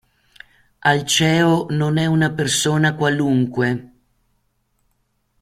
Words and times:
Alceo 0.81 1.67
non 1.69 1.97
è 1.97 2.07
una 2.07 2.31
persona 2.31 2.95
qualunque. 2.95 3.91